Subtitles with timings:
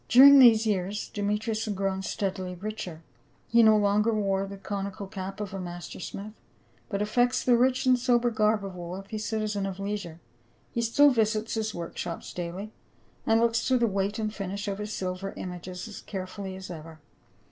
[0.09, 3.03] During the.se years Demetrius has grown steadily richer;
[3.49, 6.33] he no longer wears the conical cap of a master smith,
[6.89, 10.19] but affects the rich and sober garb of a wealthy citizen of leisure;
[10.71, 12.71] he still visits his work shops daily,
[13.27, 16.99] and looks to the weight and finish of his silver images as carefully as ever.